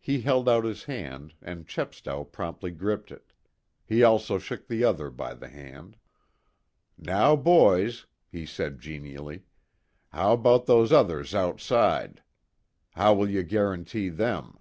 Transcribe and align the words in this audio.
He 0.00 0.22
held 0.22 0.48
out 0.48 0.64
his 0.64 0.82
hand, 0.82 1.34
and 1.40 1.68
Chepstow 1.68 2.24
promptly 2.24 2.72
gripped 2.72 3.12
it. 3.12 3.32
He 3.86 4.02
also 4.02 4.36
shook 4.40 4.66
the 4.66 4.82
other 4.82 5.08
by 5.08 5.34
the 5.34 5.46
hand. 5.48 5.96
"Now, 6.98 7.36
boys," 7.36 8.06
he 8.26 8.44
said 8.44 8.80
genially, 8.80 9.44
"how 10.08 10.32
about 10.32 10.66
those 10.66 10.90
others 10.92 11.32
outside? 11.32 12.24
How 12.94 13.14
will 13.14 13.30
you 13.30 13.44
guarantee 13.44 14.08
them?" 14.08 14.58